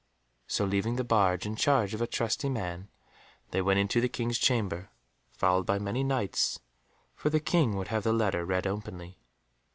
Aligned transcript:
So 0.47 0.65
leaving 0.65 0.95
the 0.95 1.03
barge 1.03 1.45
in 1.45 1.55
charge 1.55 1.93
of 1.93 2.01
a 2.01 2.07
trusty 2.07 2.49
man, 2.49 2.89
they 3.51 3.61
went 3.61 3.79
into 3.79 4.01
the 4.01 4.09
King's 4.09 4.39
chamber, 4.39 4.89
followed 5.29 5.67
by 5.67 5.77
many 5.77 6.03
Knights, 6.03 6.59
for 7.13 7.29
the 7.29 7.39
King 7.39 7.75
would 7.75 7.89
have 7.89 8.01
the 8.03 8.11
letter 8.11 8.43
read 8.43 8.65
openly. 8.65 9.19